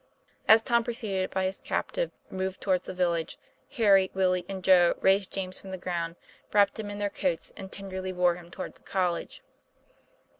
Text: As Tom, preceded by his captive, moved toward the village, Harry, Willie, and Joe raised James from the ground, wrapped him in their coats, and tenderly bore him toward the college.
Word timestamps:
As 0.47 0.63
Tom, 0.63 0.83
preceded 0.83 1.29
by 1.29 1.43
his 1.43 1.59
captive, 1.61 2.09
moved 2.31 2.59
toward 2.59 2.85
the 2.85 2.91
village, 2.95 3.37
Harry, 3.73 4.09
Willie, 4.15 4.47
and 4.49 4.63
Joe 4.63 4.95
raised 4.99 5.31
James 5.31 5.59
from 5.59 5.69
the 5.69 5.77
ground, 5.77 6.15
wrapped 6.51 6.79
him 6.79 6.89
in 6.89 6.97
their 6.97 7.11
coats, 7.11 7.53
and 7.55 7.71
tenderly 7.71 8.11
bore 8.11 8.33
him 8.33 8.49
toward 8.49 8.73
the 8.73 8.81
college. 8.81 9.43